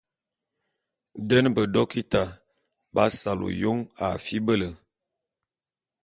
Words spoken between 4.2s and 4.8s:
fibele.